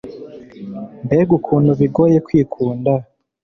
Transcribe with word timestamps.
mbega 1.05 1.31
ukuntu 1.39 1.69
bigoye 1.79 2.17
kwikunda 2.25 2.91